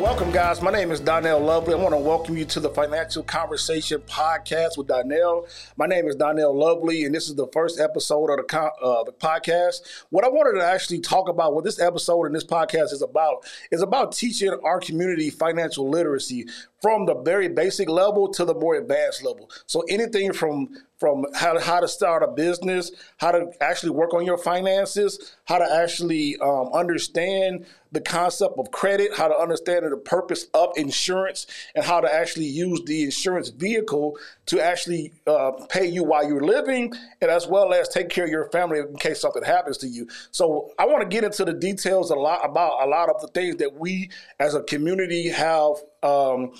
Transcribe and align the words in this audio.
Welcome, 0.00 0.32
guys. 0.32 0.62
My 0.62 0.70
name 0.70 0.92
is 0.92 1.00
Doniel 1.02 1.44
Lovely. 1.44 1.74
I 1.74 1.76
want 1.76 1.92
to 1.92 1.98
welcome 1.98 2.34
you 2.34 2.46
to 2.46 2.58
the 2.58 2.70
Financial 2.70 3.22
Conversation 3.22 4.00
Podcast 4.00 4.78
with 4.78 4.86
Doniel. 4.86 5.46
My 5.76 5.84
name 5.84 6.08
is 6.08 6.16
Doniel 6.16 6.54
Lovely, 6.54 7.04
and 7.04 7.14
this 7.14 7.28
is 7.28 7.34
the 7.34 7.46
first 7.48 7.78
episode 7.78 8.30
of 8.30 8.38
the, 8.38 8.58
uh, 8.82 9.04
the 9.04 9.12
podcast. 9.12 9.82
What 10.08 10.24
I 10.24 10.28
wanted 10.28 10.58
to 10.58 10.64
actually 10.64 11.00
talk 11.00 11.28
about, 11.28 11.54
what 11.54 11.64
this 11.64 11.78
episode 11.78 12.24
and 12.24 12.34
this 12.34 12.46
podcast 12.46 12.94
is 12.94 13.02
about, 13.02 13.44
is 13.70 13.82
about 13.82 14.12
teaching 14.12 14.58
our 14.64 14.80
community 14.80 15.28
financial 15.28 15.90
literacy 15.90 16.46
from 16.80 17.04
the 17.04 17.16
very 17.16 17.48
basic 17.48 17.90
level 17.90 18.26
to 18.28 18.46
the 18.46 18.54
more 18.54 18.76
advanced 18.76 19.22
level. 19.22 19.50
So 19.66 19.82
anything 19.90 20.32
from 20.32 20.70
from 21.00 21.24
how 21.34 21.54
to, 21.54 21.60
how 21.60 21.80
to 21.80 21.88
start 21.88 22.22
a 22.22 22.28
business, 22.28 22.92
how 23.16 23.32
to 23.32 23.50
actually 23.62 23.90
work 23.90 24.12
on 24.12 24.26
your 24.26 24.36
finances, 24.36 25.34
how 25.46 25.58
to 25.58 25.64
actually 25.64 26.36
um, 26.40 26.70
understand 26.74 27.64
the 27.90 28.00
concept 28.00 28.54
of 28.58 28.70
credit, 28.70 29.10
how 29.16 29.26
to 29.26 29.34
understand 29.34 29.90
the 29.90 29.96
purpose 29.96 30.46
of 30.52 30.70
insurance, 30.76 31.46
and 31.74 31.84
how 31.84 32.00
to 32.00 32.14
actually 32.14 32.44
use 32.44 32.82
the 32.84 33.02
insurance 33.02 33.48
vehicle 33.48 34.16
to 34.44 34.60
actually 34.60 35.10
uh, 35.26 35.52
pay 35.70 35.86
you 35.86 36.04
while 36.04 36.28
you're 36.28 36.44
living, 36.44 36.92
and 37.22 37.30
as 37.30 37.46
well 37.46 37.72
as 37.72 37.88
take 37.88 38.10
care 38.10 38.24
of 38.24 38.30
your 38.30 38.50
family 38.50 38.78
in 38.78 38.94
case 38.96 39.22
something 39.22 39.42
happens 39.42 39.78
to 39.78 39.88
you. 39.88 40.06
So 40.30 40.70
I 40.78 40.84
want 40.84 41.00
to 41.00 41.08
get 41.08 41.24
into 41.24 41.46
the 41.46 41.54
details 41.54 42.10
a 42.10 42.14
lot 42.14 42.44
about 42.44 42.84
a 42.84 42.86
lot 42.86 43.08
of 43.08 43.20
the 43.22 43.28
things 43.28 43.56
that 43.56 43.74
we 43.74 44.10
as 44.38 44.54
a 44.54 44.62
community 44.62 45.30
have 45.30 45.76
um, 46.02 46.52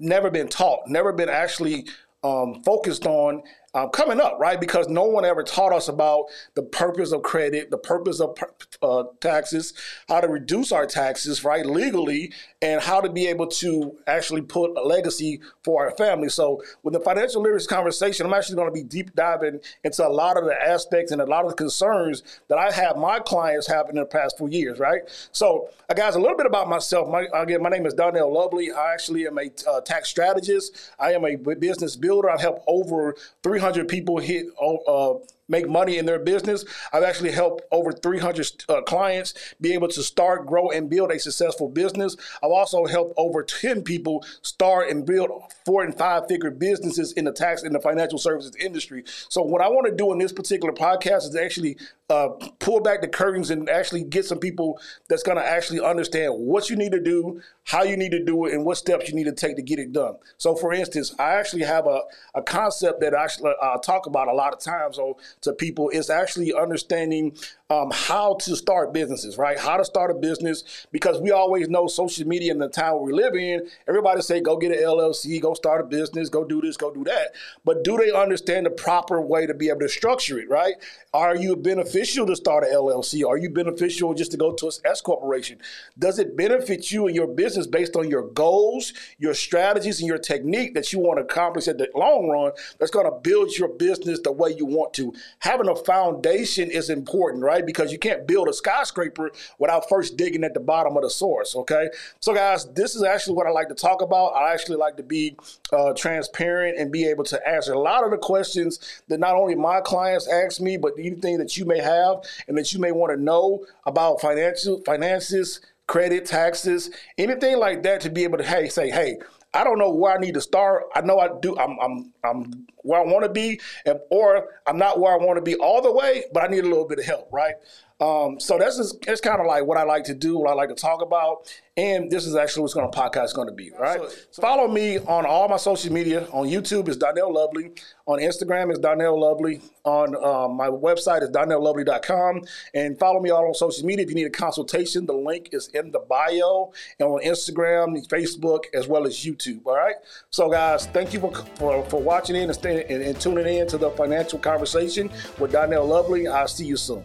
never 0.00 0.30
been 0.30 0.48
taught, 0.48 0.88
never 0.88 1.12
been 1.12 1.28
actually 1.28 1.86
um, 2.24 2.62
focused 2.64 3.06
on 3.06 3.42
um, 3.74 3.88
coming 3.90 4.20
up, 4.20 4.38
right? 4.38 4.60
Because 4.60 4.88
no 4.88 5.04
one 5.04 5.24
ever 5.24 5.42
taught 5.42 5.72
us 5.72 5.88
about 5.88 6.26
the 6.54 6.62
purpose 6.62 7.12
of 7.12 7.22
credit, 7.22 7.70
the 7.70 7.78
purpose 7.78 8.20
of 8.20 8.38
uh, 8.82 9.04
taxes, 9.20 9.74
how 10.08 10.20
to 10.20 10.28
reduce 10.28 10.70
our 10.70 10.86
taxes, 10.86 11.42
right, 11.42 11.66
legally, 11.66 12.32
and 12.62 12.80
how 12.80 13.00
to 13.00 13.10
be 13.10 13.26
able 13.26 13.48
to 13.48 13.96
actually 14.06 14.42
put 14.42 14.76
a 14.76 14.80
legacy 14.80 15.40
for 15.64 15.84
our 15.84 15.96
family. 15.96 16.28
So, 16.28 16.62
with 16.84 16.94
the 16.94 17.00
financial 17.00 17.42
literacy 17.42 17.66
conversation, 17.66 18.26
I'm 18.26 18.32
actually 18.32 18.56
going 18.56 18.68
to 18.68 18.72
be 18.72 18.84
deep 18.84 19.14
diving 19.14 19.60
into 19.82 20.06
a 20.06 20.08
lot 20.08 20.36
of 20.36 20.44
the 20.44 20.54
aspects 20.54 21.10
and 21.10 21.20
a 21.20 21.26
lot 21.26 21.44
of 21.44 21.50
the 21.50 21.56
concerns 21.56 22.22
that 22.48 22.58
I 22.58 22.70
have 22.70 22.96
my 22.96 23.18
clients 23.18 23.66
have 23.66 23.88
in 23.88 23.96
the 23.96 24.04
past 24.04 24.38
few 24.38 24.48
years, 24.48 24.78
right? 24.78 25.02
So, 25.32 25.68
uh, 25.90 25.94
guys, 25.94 26.14
a 26.14 26.20
little 26.20 26.36
bit 26.36 26.46
about 26.46 26.68
myself. 26.68 27.08
My, 27.08 27.26
again, 27.34 27.60
my 27.60 27.70
name 27.70 27.86
is 27.86 27.94
Doniel 27.94 28.32
Lovely. 28.32 28.70
I 28.70 28.92
actually 28.92 29.26
am 29.26 29.38
a 29.38 29.50
uh, 29.68 29.80
tax 29.80 30.08
strategist. 30.08 30.92
I 30.98 31.12
am 31.12 31.24
a 31.24 31.34
business 31.36 31.96
builder. 31.96 32.30
I 32.30 32.40
help 32.40 32.62
over 32.68 33.16
300 33.42 33.63
300 33.64 33.88
people 33.88 34.18
hit 34.18 34.46
uh, 34.60 35.14
make 35.48 35.68
money 35.68 35.98
in 35.98 36.06
their 36.06 36.18
business. 36.18 36.64
I've 36.92 37.02
actually 37.02 37.32
helped 37.32 37.62
over 37.70 37.92
300 37.92 38.64
uh, 38.68 38.82
clients 38.82 39.34
be 39.60 39.72
able 39.72 39.88
to 39.88 40.02
start, 40.02 40.46
grow, 40.46 40.70
and 40.70 40.88
build 40.88 41.10
a 41.10 41.18
successful 41.18 41.68
business. 41.68 42.16
I've 42.42 42.50
also 42.50 42.86
helped 42.86 43.14
over 43.16 43.42
10 43.42 43.82
people 43.82 44.24
start 44.42 44.90
and 44.90 45.04
build 45.04 45.30
four 45.64 45.84
and 45.84 45.96
five 45.96 46.28
figure 46.28 46.50
businesses 46.50 47.12
in 47.12 47.24
the 47.24 47.32
tax 47.32 47.62
and 47.62 47.74
the 47.74 47.80
financial 47.80 48.18
services 48.18 48.54
industry. 48.56 49.04
So, 49.28 49.42
what 49.42 49.60
I 49.60 49.68
want 49.68 49.86
to 49.86 49.94
do 49.94 50.12
in 50.12 50.18
this 50.18 50.32
particular 50.32 50.72
podcast 50.72 51.28
is 51.28 51.36
actually 51.36 51.76
uh, 52.10 52.28
pull 52.58 52.80
back 52.80 53.00
the 53.00 53.08
curtains 53.08 53.50
and 53.50 53.68
actually 53.68 54.04
get 54.04 54.26
some 54.26 54.38
people 54.38 54.78
that's 55.08 55.22
going 55.22 55.38
to 55.38 55.44
actually 55.44 55.80
understand 55.80 56.34
what 56.34 56.68
you 56.68 56.76
need 56.76 56.92
to 56.92 57.00
do, 57.00 57.40
how 57.64 57.82
you 57.82 57.96
need 57.96 58.10
to 58.10 58.22
do 58.22 58.44
it, 58.44 58.52
and 58.52 58.64
what 58.64 58.76
steps 58.76 59.08
you 59.08 59.14
need 59.14 59.24
to 59.24 59.32
take 59.32 59.56
to 59.56 59.62
get 59.62 59.78
it 59.78 59.92
done. 59.92 60.16
So, 60.36 60.54
for 60.54 60.72
instance, 60.72 61.14
I 61.18 61.34
actually 61.34 61.62
have 61.62 61.86
a, 61.86 62.02
a 62.34 62.42
concept 62.42 63.00
that 63.00 63.14
I 63.14 63.24
actually 63.24 63.52
uh, 63.60 63.78
talk 63.78 64.06
about 64.06 64.28
a 64.28 64.34
lot 64.34 64.52
of 64.52 64.60
times. 64.60 64.96
So, 64.96 65.16
to 65.42 65.52
people. 65.52 65.88
Is 65.88 66.10
actually 66.10 66.52
understanding 66.52 67.36
um, 67.70 67.90
how 67.92 68.34
to 68.34 68.56
start 68.56 68.92
businesses, 68.92 69.38
right? 69.38 69.58
How 69.58 69.78
to 69.78 69.86
start 69.86 70.10
a 70.10 70.14
business 70.14 70.86
because 70.92 71.18
we 71.18 71.30
always 71.30 71.66
know 71.68 71.86
social 71.86 72.26
media 72.28 72.52
in 72.52 72.58
the 72.58 72.68
town 72.68 73.02
we 73.02 73.12
live 73.12 73.34
in. 73.34 73.66
Everybody 73.88 74.20
say 74.20 74.40
go 74.40 74.58
get 74.58 74.72
an 74.72 74.84
LLC, 74.84 75.40
go 75.40 75.54
start 75.54 75.80
a 75.80 75.84
business, 75.84 76.28
go 76.28 76.44
do 76.44 76.60
this, 76.60 76.76
go 76.76 76.92
do 76.92 77.04
that. 77.04 77.34
But 77.64 77.82
do 77.82 77.96
they 77.96 78.12
understand 78.12 78.66
the 78.66 78.70
proper 78.70 79.18
way 79.22 79.46
to 79.46 79.54
be 79.54 79.70
able 79.70 79.80
to 79.80 79.88
structure 79.88 80.38
it, 80.38 80.50
right? 80.50 80.74
Are 81.14 81.34
you 81.34 81.56
beneficial 81.56 82.26
to 82.26 82.36
start 82.36 82.64
an 82.64 82.74
LLC? 82.74 83.26
Are 83.26 83.38
you 83.38 83.48
beneficial 83.48 84.12
just 84.12 84.32
to 84.32 84.36
go 84.36 84.52
to 84.52 84.66
an 84.66 84.72
S 84.84 85.00
corporation? 85.00 85.58
Does 85.98 86.18
it 86.18 86.36
benefit 86.36 86.90
you 86.90 87.06
and 87.06 87.16
your 87.16 87.28
business 87.28 87.66
based 87.66 87.96
on 87.96 88.10
your 88.10 88.28
goals, 88.30 88.92
your 89.18 89.32
strategies, 89.32 90.00
and 90.00 90.08
your 90.08 90.18
technique 90.18 90.74
that 90.74 90.92
you 90.92 90.98
want 90.98 91.18
to 91.18 91.24
accomplish 91.24 91.66
at 91.68 91.78
the 91.78 91.88
long 91.94 92.28
run? 92.28 92.52
That's 92.78 92.90
going 92.90 93.06
to 93.06 93.18
build 93.22 93.56
your 93.56 93.68
business 93.68 94.20
the 94.20 94.32
way 94.32 94.54
you 94.54 94.66
want 94.66 94.92
to. 94.94 95.14
Having 95.38 95.68
a 95.68 95.76
foundation 95.76 96.70
is 96.70 96.90
important, 96.90 97.42
right? 97.42 97.63
Right? 97.64 97.74
Because 97.74 97.92
you 97.92 97.98
can't 97.98 98.26
build 98.26 98.48
a 98.48 98.52
skyscraper 98.52 99.30
without 99.58 99.88
first 99.88 100.16
digging 100.16 100.44
at 100.44 100.54
the 100.54 100.60
bottom 100.60 100.96
of 100.96 101.02
the 101.02 101.10
source, 101.10 101.54
okay? 101.56 101.88
So, 102.20 102.34
guys, 102.34 102.66
this 102.72 102.94
is 102.94 103.02
actually 103.02 103.36
what 103.36 103.46
I 103.46 103.50
like 103.50 103.68
to 103.68 103.74
talk 103.74 104.02
about. 104.02 104.30
I 104.30 104.52
actually 104.52 104.76
like 104.76 104.96
to 104.96 105.02
be 105.02 105.36
uh, 105.72 105.92
transparent 105.94 106.78
and 106.78 106.92
be 106.92 107.06
able 107.06 107.24
to 107.24 107.48
answer 107.48 107.72
a 107.72 107.78
lot 107.78 108.04
of 108.04 108.10
the 108.10 108.18
questions 108.18 109.02
that 109.08 109.20
not 109.20 109.34
only 109.34 109.54
my 109.54 109.80
clients 109.80 110.28
ask 110.28 110.60
me, 110.60 110.76
but 110.76 110.92
anything 110.98 111.38
that 111.38 111.56
you 111.56 111.64
may 111.64 111.80
have 111.80 112.18
and 112.48 112.56
that 112.56 112.72
you 112.72 112.80
may 112.80 112.92
want 112.92 113.12
to 113.16 113.22
know 113.22 113.64
about 113.86 114.20
financial 114.20 114.80
finances 114.82 115.60
credit, 115.86 116.24
taxes, 116.24 116.88
anything 117.18 117.58
like 117.58 117.82
that 117.82 118.00
to 118.00 118.08
be 118.08 118.24
able 118.24 118.38
to 118.38 118.44
hey 118.44 118.70
say, 118.70 118.88
hey, 118.88 119.18
I 119.54 119.64
don't 119.64 119.78
know 119.78 119.90
where 119.90 120.12
I 120.12 120.18
need 120.18 120.34
to 120.34 120.40
start. 120.40 120.84
I 120.94 121.00
know 121.00 121.18
I 121.18 121.28
do. 121.40 121.56
I'm 121.56 121.78
I'm 121.80 122.12
I'm 122.24 122.66
where 122.82 123.00
I 123.00 123.04
want 123.04 123.24
to 123.24 123.30
be, 123.30 123.60
and, 123.86 123.98
or 124.10 124.48
I'm 124.66 124.76
not 124.76 125.00
where 125.00 125.12
I 125.12 125.16
want 125.16 125.36
to 125.38 125.42
be 125.42 125.54
all 125.56 125.80
the 125.80 125.92
way, 125.92 126.24
but 126.32 126.44
I 126.44 126.46
need 126.48 126.64
a 126.64 126.68
little 126.68 126.86
bit 126.86 126.98
of 126.98 127.04
help, 127.06 127.28
right? 127.32 127.54
Um, 128.00 128.40
so 128.40 128.58
that's 128.58 128.76
just, 128.76 129.06
it's 129.06 129.20
kind 129.20 129.40
of 129.40 129.46
like 129.46 129.64
what 129.64 129.78
I 129.78 129.84
like 129.84 130.04
to 130.04 130.14
do, 130.14 130.36
what 130.36 130.50
I 130.50 130.54
like 130.54 130.68
to 130.68 130.74
talk 130.74 131.00
about, 131.00 131.48
and 131.76 132.10
this 132.10 132.26
is 132.26 132.34
actually 132.34 132.62
what's 132.62 132.74
going 132.74 132.90
to 132.90 132.96
podcast 132.96 133.26
is 133.26 133.32
going 133.32 133.48
to 133.48 133.54
be. 133.54 133.70
Right. 133.70 134.00
So, 134.00 134.16
so 134.32 134.42
Follow 134.42 134.68
me 134.68 134.98
on 134.98 135.24
all 135.26 135.48
my 135.48 135.56
social 135.56 135.92
media. 135.92 136.26
On 136.32 136.46
YouTube 136.46 136.88
is 136.88 136.96
Doniel 136.98 137.32
Lovely. 137.32 137.70
On 138.06 138.18
Instagram 138.18 138.72
is 138.72 138.78
Doniel 138.78 139.18
Lovely. 139.18 139.60
On 139.84 140.14
um, 140.24 140.56
my 140.56 140.68
website 140.68 141.22
is 141.22 141.30
DonielLovely.com. 141.30 142.42
And 142.74 142.98
follow 142.98 143.20
me 143.20 143.30
all 143.30 143.46
on 143.46 143.54
social 143.54 143.84
media. 143.86 144.04
If 144.04 144.10
you 144.10 144.16
need 144.16 144.26
a 144.26 144.30
consultation, 144.30 145.06
the 145.06 145.14
link 145.14 145.48
is 145.52 145.68
in 145.68 145.90
the 145.90 146.00
bio 146.00 146.72
and 147.00 147.08
on 147.08 147.20
Instagram, 147.22 148.06
Facebook, 148.08 148.64
as 148.72 148.86
well 148.86 149.06
as 149.06 149.24
YouTube. 149.44 149.66
All 149.66 149.76
right. 149.76 149.96
So 150.30 150.50
guys, 150.50 150.86
thank 150.86 151.12
you 151.12 151.20
for 151.20 151.34
for, 151.56 151.84
for 151.84 152.00
watching 152.00 152.36
in 152.36 152.44
and, 152.44 152.54
staying, 152.54 152.86
and, 152.90 153.02
and 153.02 153.20
tuning 153.20 153.58
in 153.58 153.66
to 153.68 153.78
the 153.78 153.90
financial 153.90 154.38
conversation 154.38 155.10
with 155.38 155.52
Doniel 155.52 155.86
Lovely. 155.86 156.28
I'll 156.28 156.48
see 156.48 156.66
you 156.66 156.76
soon. 156.76 157.04